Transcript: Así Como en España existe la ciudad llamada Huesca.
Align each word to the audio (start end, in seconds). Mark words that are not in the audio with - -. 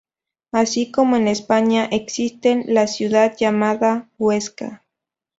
Así 0.51 0.89
Como 0.89 1.15
en 1.15 1.27
España 1.27 1.85
existe 1.91 2.63
la 2.67 2.87
ciudad 2.87 3.37
llamada 3.37 4.09
Huesca. 4.17 4.83